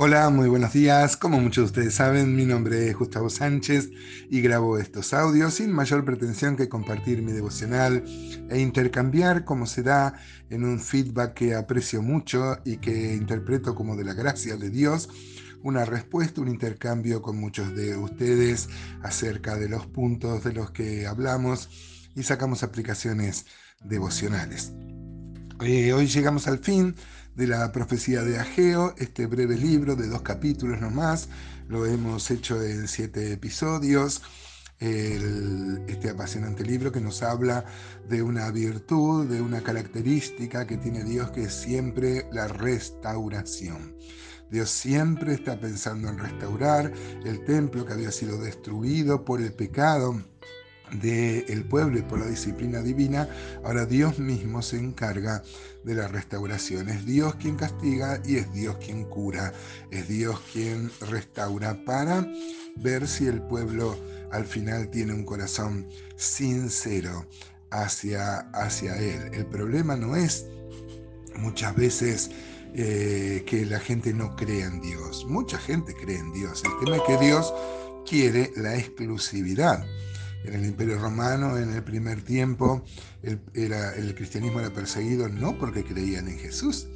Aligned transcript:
Hola, 0.00 0.30
muy 0.30 0.48
buenos 0.48 0.72
días. 0.74 1.16
Como 1.16 1.40
muchos 1.40 1.64
de 1.64 1.80
ustedes 1.80 1.94
saben, 1.96 2.36
mi 2.36 2.44
nombre 2.44 2.88
es 2.88 2.96
Gustavo 2.96 3.28
Sánchez 3.28 3.90
y 4.30 4.40
grabo 4.40 4.78
estos 4.78 5.12
audios 5.12 5.54
sin 5.54 5.72
mayor 5.72 6.04
pretensión 6.04 6.54
que 6.54 6.68
compartir 6.68 7.20
mi 7.20 7.32
devocional 7.32 8.04
e 8.48 8.60
intercambiar 8.60 9.44
como 9.44 9.66
se 9.66 9.82
da 9.82 10.14
en 10.50 10.62
un 10.62 10.78
feedback 10.78 11.34
que 11.34 11.56
aprecio 11.56 12.00
mucho 12.00 12.58
y 12.64 12.76
que 12.76 13.16
interpreto 13.16 13.74
como 13.74 13.96
de 13.96 14.04
la 14.04 14.14
gracia 14.14 14.56
de 14.56 14.70
Dios, 14.70 15.08
una 15.64 15.84
respuesta, 15.84 16.42
un 16.42 16.48
intercambio 16.48 17.20
con 17.20 17.36
muchos 17.36 17.74
de 17.74 17.96
ustedes 17.96 18.68
acerca 19.02 19.56
de 19.56 19.68
los 19.68 19.86
puntos 19.86 20.44
de 20.44 20.52
los 20.52 20.70
que 20.70 21.08
hablamos 21.08 21.70
y 22.14 22.22
sacamos 22.22 22.62
aplicaciones 22.62 23.46
devocionales. 23.82 24.72
Eh, 25.60 25.92
hoy 25.92 26.06
llegamos 26.06 26.46
al 26.46 26.58
fin 26.58 26.94
de 27.34 27.48
la 27.48 27.72
profecía 27.72 28.22
de 28.22 28.38
Ageo, 28.38 28.94
este 28.96 29.26
breve 29.26 29.56
libro 29.56 29.96
de 29.96 30.06
dos 30.06 30.22
capítulos 30.22 30.80
nomás, 30.80 31.28
lo 31.66 31.84
hemos 31.84 32.30
hecho 32.30 32.62
en 32.62 32.86
siete 32.86 33.32
episodios. 33.32 34.22
este 34.78 36.10
apasionante 36.10 36.62
libro 36.64 36.92
que 36.92 37.00
nos 37.00 37.22
habla 37.24 37.64
de 38.08 38.22
una 38.22 38.48
virtud, 38.52 39.26
de 39.26 39.42
una 39.42 39.60
característica 39.60 40.64
que 40.64 40.76
tiene 40.76 41.02
Dios 41.02 41.32
que 41.32 41.44
es 41.44 41.54
siempre 41.54 42.28
la 42.30 42.46
restauración. 42.46 43.96
Dios 44.50 44.70
siempre 44.70 45.34
está 45.34 45.58
pensando 45.58 46.08
en 46.08 46.18
restaurar 46.18 46.92
el 47.24 47.44
templo 47.44 47.84
que 47.84 47.94
había 47.94 48.12
sido 48.12 48.38
destruido 48.38 49.24
por 49.24 49.42
el 49.42 49.52
pecado 49.52 50.22
del 50.92 51.64
pueblo 51.64 51.98
y 51.98 52.02
por 52.02 52.20
la 52.20 52.26
disciplina 52.26 52.80
divina, 52.80 53.28
ahora 53.64 53.86
Dios 53.86 54.18
mismo 54.18 54.62
se 54.62 54.78
encarga 54.78 55.42
de 55.84 55.94
la 55.94 56.08
restauración. 56.08 56.88
Es 56.88 57.04
Dios 57.06 57.34
quien 57.36 57.56
castiga 57.56 58.20
y 58.24 58.36
es 58.36 58.52
Dios 58.52 58.76
quien 58.76 59.04
cura. 59.04 59.52
Es 59.90 60.08
Dios 60.08 60.40
quien 60.52 60.90
restaura 61.10 61.84
para 61.84 62.26
ver 62.76 63.06
si 63.06 63.26
el 63.26 63.42
pueblo 63.42 63.98
al 64.32 64.44
final 64.44 64.90
tiene 64.90 65.12
un 65.12 65.24
corazón 65.24 65.88
sincero 66.16 67.26
hacia, 67.70 68.38
hacia 68.52 68.96
Él. 68.98 69.30
El 69.32 69.46
problema 69.46 69.96
no 69.96 70.16
es 70.16 70.46
muchas 71.36 71.74
veces 71.74 72.30
eh, 72.74 73.44
que 73.46 73.64
la 73.64 73.80
gente 73.80 74.12
no 74.12 74.36
crea 74.36 74.66
en 74.66 74.80
Dios. 74.80 75.24
Mucha 75.26 75.58
gente 75.58 75.94
cree 75.94 76.18
en 76.18 76.32
Dios. 76.32 76.62
El 76.64 76.84
tema 76.84 76.96
es 76.96 77.02
que 77.06 77.24
Dios 77.24 77.52
quiere 78.06 78.52
la 78.56 78.76
exclusividad 78.76 79.84
en 80.44 80.54
el 80.54 80.66
Imperio 80.66 80.98
Romano, 80.98 81.56
en 81.58 81.72
el 81.72 81.82
primer 81.82 82.22
tiempo, 82.22 82.84
el, 83.22 84.14
cristianismo 84.14 84.60
era 84.60 84.70
perseguido 84.70 85.28
no 85.28 85.58
porque 85.58 85.84
creían 85.84 86.28
en 86.28 86.38
Jesús. 86.38 86.88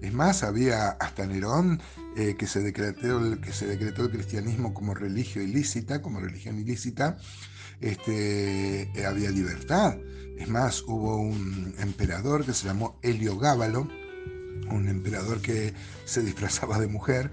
Es 0.00 0.12
más, 0.12 0.42
había 0.42 0.88
hasta 0.88 1.26
Nerón 1.26 1.80
eh, 2.16 2.34
que, 2.36 2.46
se 2.46 2.60
decretó, 2.60 3.40
que 3.40 3.52
se 3.52 3.66
decretó 3.66 4.02
el 4.02 4.10
cristianismo 4.10 4.74
como 4.74 4.94
religión 4.94 5.44
ilícita, 5.48 6.02
como 6.02 6.18
religión 6.18 6.58
ilícita, 6.58 7.18
este, 7.80 8.82
eh, 8.82 9.06
había 9.06 9.30
libertad. 9.30 9.96
Es 10.38 10.48
más, 10.48 10.82
hubo 10.82 11.18
un 11.18 11.74
emperador 11.78 12.44
que 12.44 12.52
se 12.52 12.66
llamó 12.66 12.98
Heliogábalo, 13.02 13.88
un 14.70 14.88
emperador 14.88 15.40
que 15.40 15.72
se 16.04 16.22
disfrazaba 16.22 16.80
de 16.80 16.88
mujer, 16.88 17.30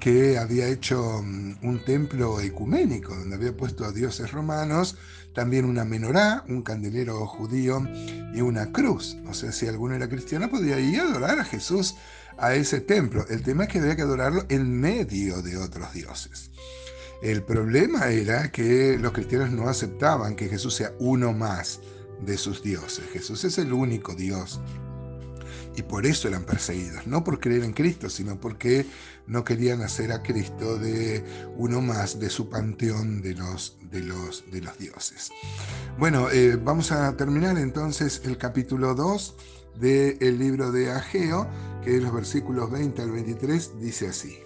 que 0.00 0.38
había 0.38 0.66
hecho 0.66 1.22
mm, 1.22 1.58
un 1.62 1.84
templo 1.84 2.40
ecuménico, 2.40 3.14
donde 3.14 3.36
había 3.36 3.56
puesto 3.56 3.84
a 3.84 3.92
dioses 3.92 4.32
romanos, 4.32 4.96
también 5.34 5.64
una 5.64 5.84
menorá, 5.84 6.44
un 6.48 6.62
candelero 6.62 7.26
judío 7.26 7.86
y 8.34 8.40
una 8.40 8.72
cruz. 8.72 9.16
O 9.28 9.34
sea, 9.34 9.52
si 9.52 9.68
alguno 9.68 9.94
era 9.94 10.08
cristiano, 10.08 10.50
podía 10.50 10.80
ir 10.80 11.00
a 11.00 11.04
adorar 11.04 11.38
a 11.38 11.44
Jesús 11.44 11.94
a 12.38 12.54
ese 12.54 12.80
templo. 12.80 13.24
El 13.28 13.42
tema 13.42 13.64
es 13.64 13.68
que 13.68 13.78
había 13.78 13.94
que 13.94 14.02
adorarlo 14.02 14.44
en 14.48 14.80
medio 14.80 15.42
de 15.42 15.56
otros 15.58 15.92
dioses. 15.92 16.50
El 17.22 17.42
problema 17.42 18.08
era 18.08 18.50
que 18.50 18.96
los 18.98 19.12
cristianos 19.12 19.50
no 19.50 19.68
aceptaban 19.68 20.34
que 20.34 20.48
Jesús 20.48 20.74
sea 20.74 20.92
uno 20.98 21.32
más 21.34 21.80
de 22.24 22.38
sus 22.38 22.62
dioses. 22.62 23.04
Jesús 23.12 23.44
es 23.44 23.58
el 23.58 23.72
único 23.72 24.14
Dios 24.14 24.60
y 25.76 25.82
por 25.82 26.06
eso 26.06 26.28
eran 26.28 26.44
perseguidos, 26.44 27.06
no 27.06 27.22
por 27.22 27.40
creer 27.40 27.64
en 27.64 27.72
Cristo, 27.72 28.10
sino 28.10 28.40
porque 28.40 28.86
no 29.26 29.44
querían 29.44 29.82
hacer 29.82 30.12
a 30.12 30.22
Cristo 30.22 30.78
de 30.78 31.24
uno 31.56 31.80
más 31.80 32.18
de 32.18 32.28
su 32.30 32.48
panteón 32.48 33.22
de 33.22 33.34
los, 33.34 33.78
de 33.90 34.00
los, 34.00 34.44
de 34.50 34.60
los 34.60 34.76
dioses. 34.78 35.30
Bueno, 35.98 36.30
eh, 36.30 36.56
vamos 36.56 36.90
a 36.92 37.16
terminar 37.16 37.56
entonces 37.58 38.22
el 38.24 38.36
capítulo 38.36 38.94
2 38.94 39.36
del 39.78 40.38
libro 40.38 40.72
de 40.72 40.90
Ageo, 40.90 41.48
que 41.84 41.96
en 41.96 42.04
los 42.04 42.12
versículos 42.12 42.70
20 42.70 43.02
al 43.02 43.10
23 43.12 43.80
dice 43.80 44.08
así. 44.08 44.38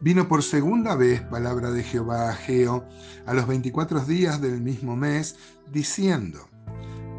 Vino 0.00 0.28
por 0.28 0.42
segunda 0.42 0.96
vez 0.96 1.22
palabra 1.22 1.70
de 1.70 1.82
Jehová 1.82 2.28
a 2.28 2.32
Ageo 2.32 2.84
a 3.24 3.32
los 3.32 3.46
24 3.46 4.00
días 4.00 4.40
del 4.40 4.60
mismo 4.60 4.96
mes, 4.96 5.36
diciendo, 5.72 6.46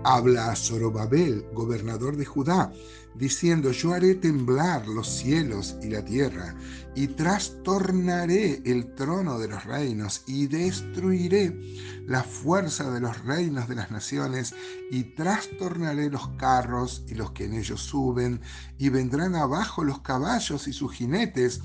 habla 0.06 0.52
a 0.52 0.56
Zorobabel, 0.56 1.44
gobernador 1.52 2.16
de 2.16 2.26
Judá, 2.26 2.72
diciendo, 3.16 3.72
yo 3.72 3.94
haré 3.94 4.14
temblar 4.14 4.88
los 4.88 5.10
cielos 5.10 5.78
y 5.82 5.88
la 5.88 6.06
tierra, 6.06 6.56
y 6.94 7.08
trastornaré 7.08 8.62
el 8.66 8.94
trono 8.94 9.40
de 9.40 9.48
los 9.48 9.64
reinos, 9.66 10.22
y 10.28 10.46
destruiré 10.46 11.60
la 12.06 12.22
fuerza 12.22 12.92
de 12.92 13.00
los 13.00 13.26
reinos 13.26 13.68
de 13.68 13.76
las 13.76 13.90
naciones, 13.90 14.54
y 14.92 15.16
trastornaré 15.16 16.12
los 16.12 16.28
carros 16.38 17.04
y 17.08 17.16
los 17.16 17.32
que 17.32 17.46
en 17.46 17.54
ellos 17.54 17.82
suben, 17.82 18.42
y 18.78 18.90
vendrán 18.90 19.36
abajo 19.36 19.84
los 19.84 20.02
caballos 20.02 20.68
y 20.68 20.74
sus 20.74 20.94
jinetes, 20.94 21.62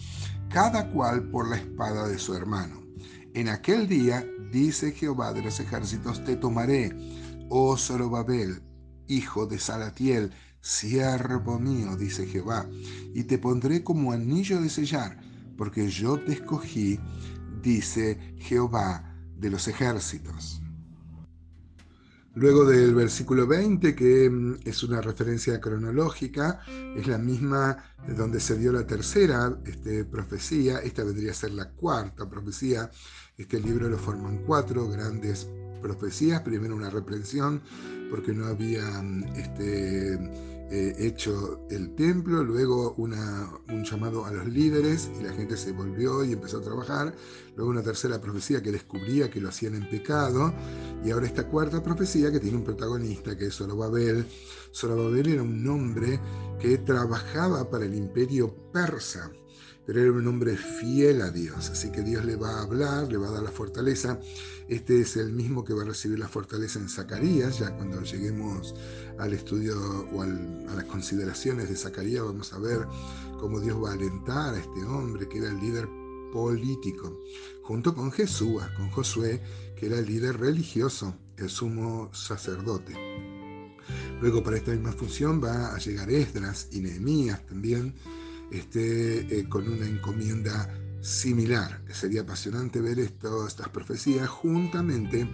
cada 0.48 0.90
cual 0.90 1.30
por 1.30 1.48
la 1.48 1.56
espada 1.56 2.08
de 2.08 2.18
su 2.18 2.34
hermano. 2.34 2.80
En 3.34 3.48
aquel 3.48 3.86
día, 3.86 4.26
dice 4.50 4.92
Jehová 4.92 5.32
de 5.32 5.42
los 5.42 5.60
ejércitos, 5.60 6.24
te 6.24 6.36
tomaré 6.36 6.90
oh 7.50 7.76
Zorobabel, 7.76 8.62
hijo 9.08 9.46
de 9.46 9.58
Salatiel, 9.58 10.32
siervo 10.60 11.58
mío, 11.58 11.96
dice 11.96 12.26
Jehová, 12.26 12.66
y 13.14 13.24
te 13.24 13.38
pondré 13.38 13.82
como 13.82 14.12
anillo 14.12 14.60
de 14.60 14.70
sellar, 14.70 15.20
porque 15.58 15.88
yo 15.88 16.18
te 16.18 16.32
escogí, 16.32 16.98
dice 17.60 18.36
Jehová 18.38 19.14
de 19.36 19.50
los 19.50 19.68
ejércitos. 19.68 20.62
Luego 22.34 22.64
del 22.64 22.94
versículo 22.94 23.46
20, 23.46 23.96
que 23.96 24.30
mm, 24.30 24.60
es 24.64 24.84
una 24.84 25.00
referencia 25.00 25.60
cronológica, 25.60 26.60
es 26.96 27.08
la 27.08 27.18
misma 27.18 27.76
de 28.06 28.14
donde 28.14 28.38
se 28.38 28.56
dio 28.56 28.72
la 28.72 28.86
tercera 28.86 29.58
este, 29.64 30.04
profecía, 30.04 30.78
esta 30.78 31.02
vendría 31.02 31.32
a 31.32 31.34
ser 31.34 31.50
la 31.50 31.70
cuarta 31.70 32.30
profecía, 32.30 32.88
este 33.36 33.58
libro 33.58 33.88
lo 33.88 33.98
forman 33.98 34.44
cuatro 34.46 34.88
grandes 34.88 35.48
profecías, 35.80 36.42
primero 36.42 36.76
una 36.76 36.90
reprensión 36.90 37.60
porque 38.10 38.32
no 38.32 38.46
habían 38.46 39.24
este, 39.36 40.14
eh, 40.72 40.94
hecho 40.98 41.66
el 41.68 41.96
templo, 41.96 42.44
luego 42.44 42.94
una, 42.96 43.50
un 43.68 43.84
llamado 43.84 44.24
a 44.24 44.32
los 44.32 44.46
líderes 44.46 45.10
y 45.18 45.24
la 45.24 45.32
gente 45.32 45.56
se 45.56 45.72
volvió 45.72 46.24
y 46.24 46.32
empezó 46.32 46.58
a 46.58 46.62
trabajar, 46.62 47.12
luego 47.56 47.70
una 47.70 47.82
tercera 47.82 48.20
profecía 48.20 48.62
que 48.62 48.70
descubría 48.70 49.30
que 49.30 49.40
lo 49.40 49.48
hacían 49.48 49.74
en 49.74 49.90
pecado, 49.90 50.54
y 51.04 51.10
ahora 51.10 51.26
esta 51.26 51.48
cuarta 51.48 51.82
profecía 51.82 52.30
que 52.30 52.38
tiene 52.38 52.56
un 52.58 52.64
protagonista 52.64 53.36
que 53.36 53.46
es 53.46 53.56
Zorobabel. 53.56 54.24
Zorobabel 54.72 55.28
era 55.28 55.42
un 55.42 55.66
hombre 55.68 56.20
que 56.60 56.78
trabajaba 56.78 57.68
para 57.68 57.84
el 57.84 57.94
imperio 57.96 58.54
persa 58.72 59.32
pero 59.86 60.00
era 60.00 60.12
un 60.12 60.26
hombre 60.26 60.56
fiel 60.56 61.22
a 61.22 61.30
Dios, 61.30 61.70
así 61.70 61.90
que 61.90 62.02
Dios 62.02 62.24
le 62.24 62.36
va 62.36 62.58
a 62.58 62.62
hablar, 62.62 63.10
le 63.10 63.18
va 63.18 63.28
a 63.28 63.32
dar 63.32 63.42
la 63.42 63.50
fortaleza. 63.50 64.20
Este 64.68 65.00
es 65.00 65.16
el 65.16 65.32
mismo 65.32 65.64
que 65.64 65.74
va 65.74 65.82
a 65.82 65.86
recibir 65.86 66.18
la 66.18 66.28
fortaleza 66.28 66.78
en 66.78 66.88
Zacarías, 66.88 67.58
ya 67.58 67.74
cuando 67.76 68.02
lleguemos 68.02 68.74
al 69.18 69.32
estudio 69.32 69.76
o 70.12 70.22
a 70.22 70.26
las 70.26 70.84
consideraciones 70.84 71.68
de 71.68 71.76
Zacarías 71.76 72.24
vamos 72.24 72.52
a 72.52 72.58
ver 72.58 72.86
cómo 73.40 73.58
Dios 73.60 73.82
va 73.82 73.90
a 73.90 73.94
alentar 73.94 74.54
a 74.54 74.58
este 74.58 74.84
hombre 74.84 75.28
que 75.28 75.38
era 75.38 75.50
el 75.50 75.58
líder 75.58 75.88
político, 76.32 77.20
junto 77.62 77.94
con 77.94 78.12
Jesús, 78.12 78.62
con 78.76 78.90
Josué, 78.90 79.42
que 79.76 79.86
era 79.86 79.98
el 79.98 80.06
líder 80.06 80.38
religioso, 80.38 81.14
el 81.36 81.48
sumo 81.48 82.10
sacerdote. 82.14 82.94
Luego 84.20 84.42
para 84.42 84.56
esta 84.56 84.72
misma 84.72 84.92
función 84.92 85.42
va 85.42 85.74
a 85.74 85.78
llegar 85.78 86.10
Esdras 86.10 86.68
y 86.70 86.80
Nehemías 86.80 87.44
también, 87.46 87.94
esté 88.50 89.38
eh, 89.38 89.48
con 89.48 89.68
una 89.68 89.86
encomienda 89.86 90.68
similar. 91.00 91.80
Sería 91.92 92.22
apasionante 92.22 92.80
ver 92.80 92.98
esto, 92.98 93.46
estas 93.46 93.68
profecías 93.68 94.28
juntamente 94.28 95.26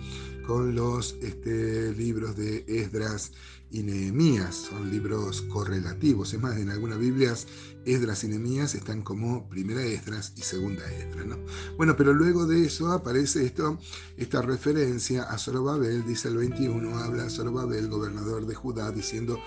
con 0.46 0.75
los 0.75 1.16
este, 1.20 1.93
libros 1.93 2.37
de 2.37 2.64
Esdras 2.69 3.32
y 3.70 3.82
Nehemías, 3.82 4.54
son 4.54 4.90
libros 4.90 5.43
correlativos. 5.43 6.32
Es 6.32 6.40
más, 6.40 6.56
en 6.56 6.70
algunas 6.70 6.98
Biblias 6.98 7.46
Esdras 7.84 8.25
y 8.25 8.28
Nehemías 8.28 8.75
están 8.75 9.02
como 9.02 9.48
primera 9.48 9.82
Esdras 9.82 10.32
y 10.37 10.43
segunda 10.43 10.84
Esdras. 10.93 11.26
¿no? 11.26 11.37
Bueno, 11.76 11.96
pero 11.96 12.12
luego 12.12 12.46
de 12.46 12.64
eso 12.64 12.93
aparece 12.93 13.44
esto, 13.44 13.78
esta 14.16 14.43
referencia 14.43 15.25
a 15.25 15.38
Zorobabel, 15.38 16.06
dice 16.06 16.28
el 16.28 16.37
21, 16.37 16.96
habla 16.96 17.28
Zorobabel, 17.28 17.88
gobernador 17.88 18.46
de 18.46 18.54
Judá, 18.54 18.90
diciendo, 18.93 19.38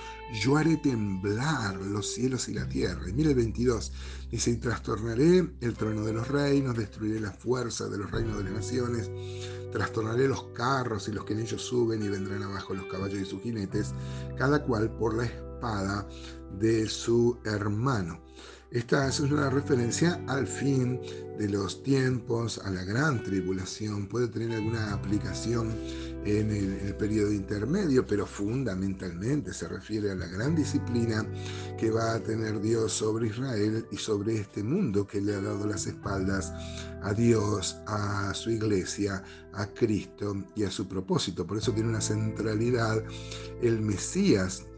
yo 0.41 0.57
haré 0.57 0.77
temblar 0.77 1.75
los 1.77 2.13
cielos 2.13 2.49
y 2.49 2.53
la 2.53 2.67
tierra. 2.67 3.09
Y 3.09 3.13
mire 3.13 3.29
el 3.29 3.35
22, 3.35 3.91
dice, 4.31 4.51
y 4.51 4.55
trastornaré 4.57 5.49
el 5.61 5.73
trono 5.75 6.03
de 6.05 6.13
los 6.13 6.27
reinos, 6.27 6.77
destruiré 6.77 7.19
la 7.19 7.31
fuerza 7.31 7.87
de 7.87 7.97
los 7.97 8.11
reinos 8.11 8.37
de 8.37 8.43
las 8.43 8.53
naciones, 8.53 9.09
trastornaré 9.71 10.27
los 10.27 10.44
carros 10.54 11.07
y 11.07 11.12
los 11.12 11.25
que 11.25 11.33
en 11.33 11.42
ellos 11.42 11.62
suben 11.62 12.04
y 12.04 12.10
vendrán 12.10 12.44
abajo 12.44 12.74
los 12.74 12.86
caballos 12.88 13.19
y 13.19 13.25
sus 13.25 13.42
jinetes, 13.42 13.94
cada 14.38 14.63
cual 14.63 14.92
por 14.92 15.16
la 15.16 15.25
espada 15.25 16.07
de 16.60 16.88
su 16.88 17.38
hermano. 17.45 18.21
Esta 18.71 19.07
es 19.07 19.19
una 19.19 19.50
referencia 19.50 20.21
al 20.27 20.45
fin 20.45 21.01
de 21.39 21.50
los 21.50 21.81
tiempos, 21.81 22.60
a 22.60 22.69
la 22.69 22.83
gran 22.83 23.24
tribulación. 23.24 24.06
Puede 24.07 24.27
tener 24.27 24.51
alguna 24.51 24.94
aplicación 24.94 25.75
en 26.24 26.51
el, 26.51 26.95
periodo 26.95 27.31
intermedio, 27.31 28.06
pero 28.06 28.27
fundamentalmente 28.27 29.54
se 29.54 29.68
refiere 29.68 30.12
a 30.12 30.16
la 30.16 30.27
gran 30.27 30.56
disciplina 30.56 31.25
que 31.80 31.89
va 31.89 32.13
a 32.13 32.19
tener 32.19 32.62
Dios 32.62 32.94
sobre 32.94 33.30
Israel 33.30 33.88
y 33.92 33.98
sobre 33.98 34.36
este 34.36 34.62
mundo 34.62 35.07
que 35.07 35.19
le 35.19 35.33
ha 35.33 35.42
dado 35.42 35.66
las 35.66 35.88
espaldas 35.88 36.54
a 37.01 37.12
Dios, 37.16 37.77
a 37.88 38.31
su 38.36 38.51
iglesia, 38.51 39.24
a 39.54 39.66
Cristo 39.66 40.36
y 40.56 40.63
a 40.63 40.69
su 40.69 40.88
propósito. 40.88 41.48
Por 41.48 41.57
eso 41.57 41.71
tiene 41.71 41.89
una 41.89 42.01
centralidad 42.01 43.04
el 43.63 43.81
Mesías 43.81 44.69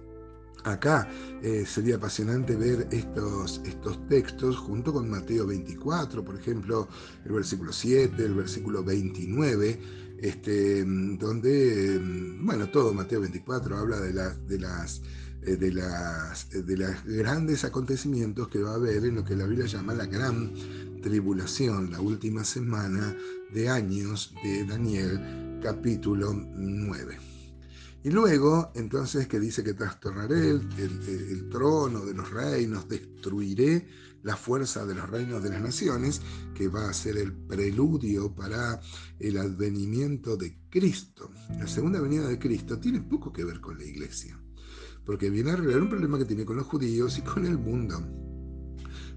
Acá 0.63 1.09
eh, 1.41 1.65
sería 1.65 1.95
apasionante 1.95 2.55
ver 2.55 2.87
estos, 2.91 3.61
estos 3.65 4.07
textos 4.07 4.57
junto 4.57 4.93
con 4.93 5.09
Mateo 5.09 5.47
24, 5.47 6.23
por 6.23 6.39
ejemplo, 6.39 6.87
el 7.25 7.31
versículo 7.31 7.73
7, 7.73 8.23
el 8.23 8.35
versículo 8.35 8.83
29, 8.83 9.79
este, 10.19 10.83
donde, 10.85 11.99
bueno, 12.41 12.69
todo 12.69 12.93
Mateo 12.93 13.21
24 13.21 13.75
habla 13.75 13.99
de, 13.99 14.13
de 14.47 14.59
las 14.59 15.01
eh, 15.43 15.55
de, 15.55 15.73
las, 15.73 16.49
de 16.51 16.77
los 16.77 17.03
grandes 17.03 17.63
acontecimientos 17.63 18.47
que 18.47 18.61
va 18.61 18.73
a 18.73 18.75
haber 18.75 19.05
en 19.05 19.15
lo 19.15 19.23
que 19.23 19.35
la 19.35 19.47
Biblia 19.47 19.65
llama 19.65 19.95
la 19.95 20.05
gran 20.05 20.53
tribulación, 21.01 21.91
la 21.91 21.99
última 21.99 22.43
semana 22.43 23.15
de 23.51 23.67
años 23.67 24.35
de 24.43 24.63
Daniel 24.65 25.59
capítulo 25.63 26.31
9. 26.33 27.30
Y 28.03 28.09
luego, 28.09 28.71
entonces, 28.73 29.27
que 29.27 29.39
dice 29.39 29.63
que 29.63 29.75
trastornaré 29.75 30.49
el, 30.49 31.49
trono 31.51 32.03
de 32.03 32.15
los 32.15 32.31
reinos, 32.31 32.87
destruiré 32.87 33.87
la 34.23 34.35
fuerza 34.35 34.85
de 34.85 34.95
los 34.95 35.07
reinos 35.07 35.43
de 35.43 35.49
las 35.49 35.61
naciones, 35.61 36.21
que 36.55 36.67
va 36.67 36.89
a 36.89 36.93
ser 36.93 37.17
el 37.17 37.31
preludio 37.31 38.33
para 38.33 38.79
el 39.19 39.37
advenimiento 39.37 40.35
de 40.35 40.57
Cristo. 40.69 41.29
La 41.59 41.67
segunda 41.67 42.01
venida 42.01 42.27
de 42.27 42.39
Cristo 42.39 42.79
tiene 42.79 43.01
poco 43.01 43.31
que 43.31 43.43
ver 43.43 43.61
con 43.61 43.77
la 43.77 43.85
iglesia, 43.85 44.39
porque 45.05 45.29
viene 45.29 45.51
a 45.51 45.53
arreglar 45.53 45.81
un 45.81 45.89
problema 45.89 46.17
que 46.17 46.25
tiene 46.25 46.45
con 46.45 46.57
los 46.57 46.65
judíos 46.65 47.19
y 47.19 47.21
con 47.21 47.45
el 47.45 47.59
mundo. 47.59 48.01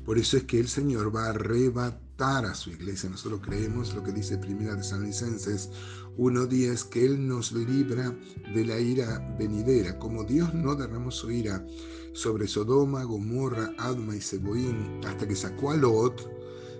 Por 0.04 0.19
eso 0.19 0.37
es 0.37 0.44
que 0.44 0.60
el 0.60 0.69
Señor 0.69 1.14
va 1.14 1.26
a 1.26 1.30
arrebatar 1.30 2.03
a 2.19 2.55
su 2.55 2.70
iglesia. 2.70 3.11
Nosotros 3.11 3.40
creemos 3.43 3.94
lo 3.94 4.02
que 4.02 4.12
dice 4.12 4.38
Primera 4.38 4.75
de 4.76 4.84
San 4.84 5.02
Licenses 5.02 5.70
1.10, 6.16 6.88
que 6.88 7.05
Él 7.05 7.26
nos 7.26 7.50
libra 7.52 8.16
de 8.55 8.64
la 8.64 8.78
ira 8.78 9.37
venidera. 9.38 9.99
Como 9.99 10.22
Dios 10.22 10.55
no 10.55 10.75
derramó 10.76 11.11
su 11.11 11.31
ira 11.31 11.66
sobre 12.12 12.46
Sodoma, 12.46 13.02
Gomorra, 13.02 13.72
Adma 13.78 14.14
y 14.14 14.20
Seboín 14.20 15.00
hasta 15.05 15.26
que 15.26 15.34
sacó 15.34 15.72
a 15.72 15.76
Lot, 15.76 16.31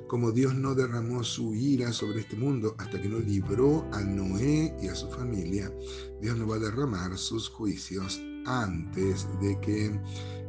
como 0.07 0.31
Dios 0.31 0.55
no 0.55 0.75
derramó 0.75 1.25
su 1.25 1.55
ira 1.55 1.93
sobre 1.93 2.21
este 2.21 2.37
mundo 2.37 2.77
hasta 2.79 3.01
que 3.03 3.09
no 3.09 3.19
libró 3.19 3.89
a 3.93 4.01
Noé 4.03 4.73
y 4.81 4.87
a 4.87 4.95
su 4.95 5.09
familia, 5.09 5.73
Dios 6.21 6.39
no 6.39 6.47
va 6.47 6.57
a 6.57 6.61
derramar 6.61 7.19
sus 7.19 7.49
juicios 7.49 8.21
antes 8.47 9.27
de 9.41 9.59
que 9.61 9.99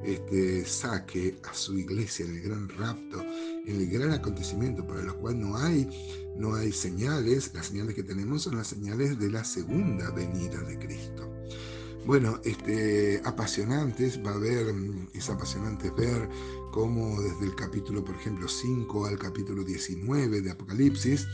este, 0.03 0.65
saque 0.65 1.39
a 1.49 1.53
su 1.53 1.79
iglesia 1.79 2.25
en 2.25 2.35
el 2.35 2.41
gran 2.43 2.69
rapto, 2.69 3.23
en 3.67 3.81
el 3.81 3.89
gran 3.89 4.11
acontecimiento 4.11 4.85
para 4.85 5.01
lo 5.01 5.17
cual 5.17 5.39
no 5.39 5.57
hay, 5.57 5.87
no 6.37 6.55
hay 6.55 6.71
señales, 6.71 7.51
las 7.53 7.67
señales 7.67 7.95
que 7.95 8.03
tenemos 8.03 8.43
son 8.43 8.57
las 8.57 8.67
señales 8.67 9.19
de 9.19 9.29
la 9.29 9.43
segunda 9.43 10.11
venida 10.11 10.61
de 10.61 10.77
Cristo. 10.77 11.31
Bueno, 12.05 12.39
este, 12.43 13.19
apasionantes, 13.25 14.23
va 14.23 14.31
a 14.31 14.35
haber, 14.35 14.67
es 15.15 15.27
apasionante 15.27 15.89
ver 15.89 16.29
cómo 16.71 17.19
desde 17.19 17.45
el 17.45 17.55
capítulo, 17.55 18.05
por 18.05 18.15
ejemplo, 18.15 18.47
5 18.47 19.07
al 19.07 19.17
capítulo 19.17 19.63
19 19.63 20.41
de 20.41 20.51
Apocalipsis, 20.51 21.27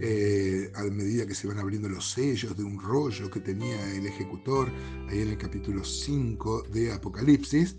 eh, 0.00 0.70
a 0.74 0.84
medida 0.84 1.26
que 1.26 1.34
se 1.34 1.46
van 1.46 1.58
abriendo 1.58 1.90
los 1.90 2.12
sellos 2.12 2.56
de 2.56 2.64
un 2.64 2.80
rollo 2.80 3.30
que 3.30 3.40
tenía 3.40 3.94
el 3.94 4.06
ejecutor, 4.06 4.70
ahí 5.10 5.20
en 5.20 5.28
el 5.28 5.38
capítulo 5.38 5.84
5 5.84 6.62
de 6.72 6.92
Apocalipsis, 6.92 7.76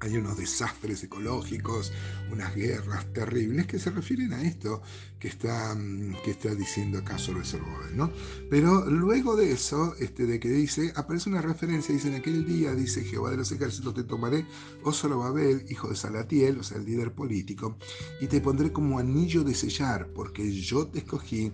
hay 0.00 0.16
unos 0.16 0.36
desastres 0.36 1.02
ecológicos, 1.02 1.92
unas 2.30 2.54
guerras 2.54 3.12
terribles 3.12 3.66
que 3.66 3.78
se 3.78 3.90
refieren 3.90 4.32
a 4.32 4.42
esto 4.42 4.82
que 5.18 5.28
está, 5.28 5.74
mm, 5.74 6.16
que 6.24 6.32
está 6.32 6.54
diciendo 6.54 6.98
acá 6.98 7.18
sobre 7.18 7.44
Zorobabel, 7.44 7.96
¿no? 7.96 8.10
Pero 8.50 8.84
luego 8.90 9.36
de 9.36 9.52
eso, 9.52 9.94
este, 9.98 10.26
de 10.26 10.38
que 10.38 10.48
dice, 10.48 10.92
aparece 10.94 11.30
una 11.30 11.40
referencia, 11.40 11.94
dice, 11.94 12.08
en 12.08 12.16
aquel 12.16 12.44
día, 12.46 12.74
dice 12.74 13.02
Jehová 13.02 13.30
de 13.30 13.38
los 13.38 13.50
ejércitos, 13.50 13.94
te 13.94 14.04
tomaré, 14.04 14.46
oh 14.84 14.92
Zorobabel, 14.92 15.64
hijo 15.70 15.88
de 15.88 15.96
Salatiel, 15.96 16.58
o 16.58 16.62
sea, 16.62 16.78
el 16.78 16.84
líder 16.84 17.12
político, 17.12 17.76
y 18.20 18.26
te 18.26 18.40
pondré 18.40 18.72
como 18.72 18.98
anillo 18.98 19.42
de 19.42 19.54
sellar, 19.54 20.08
porque 20.14 20.52
yo 20.52 20.86
te 20.86 20.98
escogí, 20.98 21.52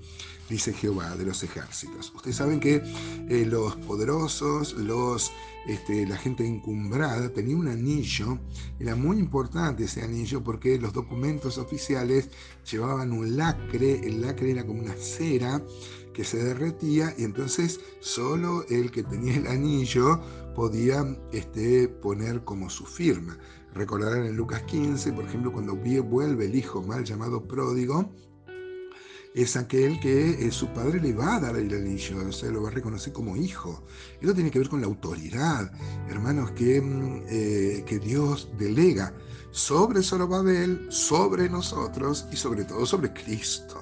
dice 0.51 0.73
Jehová 0.73 1.17
de 1.17 1.25
los 1.25 1.43
ejércitos. 1.43 2.13
Ustedes 2.15 2.37
saben 2.37 2.61
que 2.61 2.83
eh, 3.29 3.47
los 3.47 3.77
poderosos, 3.77 4.75
los 4.75 5.33
este, 5.67 6.07
la 6.07 6.17
gente 6.17 6.45
encumbrada 6.45 7.29
tenía 7.33 7.57
un 7.57 7.69
anillo, 7.69 8.39
era 8.81 8.97
muy 8.97 9.19
importante 9.19 9.85
ese 9.85 10.03
anillo 10.03 10.43
porque 10.43 10.79
los 10.79 10.93
documentos 10.93 11.57
oficiales 11.57 12.31
llevaban 12.71 13.13
un 13.13 13.37
lacre, 13.53 14.01
el 14.07 14.25
era 14.51 14.67
como 14.67 14.81
una 14.81 14.95
cera 14.95 15.63
que 16.13 16.25
se 16.25 16.43
derretía 16.43 17.15
y 17.17 17.25
entonces 17.25 17.81
solo 18.01 18.65
el 18.69 18.91
que 18.91 19.03
tenía 19.03 19.37
el 19.37 19.47
anillo 19.47 20.21
podía 20.55 21.05
este, 21.33 21.89
poner 21.89 22.45
como 22.45 22.69
su 22.69 22.85
firma. 22.85 23.39
Recordarán 23.75 24.27
en 24.27 24.37
Lucas 24.37 24.63
15, 24.65 25.13
por 25.13 25.25
ejemplo, 25.25 25.53
cuando 25.53 25.75
vuelve 26.03 26.45
el 26.45 26.55
hijo 26.55 26.83
mal 26.83 27.05
llamado 27.05 27.43
pródigo, 27.43 28.11
es 29.35 29.57
aquel 29.57 29.99
que 30.01 30.47
eh, 30.47 30.51
su 30.51 30.69
padre 30.69 31.01
le 31.01 31.15
va 31.15 31.37
a 31.37 31.41
dar 31.41 31.57
el 31.57 31.73
anillo, 31.73 32.29
o 32.29 32.33
sea, 32.33 32.51
lo 32.51 32.63
va 32.63 32.69
a 32.69 32.73
reconocer 32.73 33.13
como 33.13 33.37
hijo. 33.37 33.83
Eso 34.21 34.35
tiene 34.35 34.51
que 34.51 34.59
ver 34.59 34.69
con 34.69 34.81
la 34.81 34.87
autoridad, 34.87 35.73
hermanos, 36.09 36.51
que, 36.53 36.81
mm, 36.81 37.23
eh, 37.29 37.85
que 37.87 37.99
Dios 37.99 38.51
delega 38.59 39.15
sobre 39.51 40.03
Zorobabel, 40.03 40.87
sobre 40.91 41.49
nosotros 41.49 42.27
y 42.31 42.37
sobre 42.37 42.65
todo 42.65 42.85
sobre 42.85 43.13
Cristo. 43.13 43.81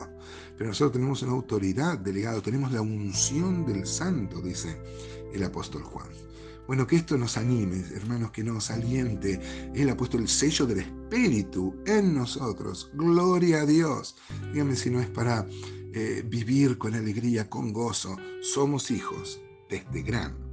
Pero 0.57 0.69
nosotros 0.69 0.93
tenemos 0.93 1.23
una 1.23 1.33
autoridad 1.33 1.99
delegada, 1.99 2.41
tenemos 2.41 2.71
la 2.71 2.83
unción 2.83 3.67
del 3.67 3.87
santo, 3.87 4.41
dice 4.41 4.81
el 5.33 5.43
apóstol 5.43 5.83
Juan. 5.83 6.30
Bueno, 6.71 6.87
que 6.87 6.95
esto 6.95 7.19
nos 7.19 7.37
anime, 7.37 7.83
hermanos, 7.97 8.31
que 8.31 8.45
nos 8.45 8.71
aliente. 8.71 9.41
Él 9.75 9.91
ha 9.91 9.97
puesto 9.97 10.19
el 10.19 10.29
sello 10.29 10.67
del 10.67 10.79
Espíritu 10.79 11.75
en 11.85 12.15
nosotros. 12.15 12.93
Gloria 12.95 13.63
a 13.63 13.67
Dios. 13.67 14.15
Dígame 14.53 14.77
si 14.77 14.89
no 14.89 15.01
es 15.01 15.09
para 15.09 15.45
eh, 15.93 16.23
vivir 16.25 16.79
con 16.79 16.95
alegría, 16.95 17.51
con 17.51 17.73
gozo. 17.73 18.17
Somos 18.41 18.93
hijos 18.93 19.41
de 19.69 19.79
este 19.79 20.03
gran 20.03 20.50